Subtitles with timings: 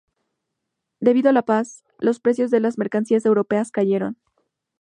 [0.99, 4.17] Debido a la paz, los precios de las mercancías europeas cayeron.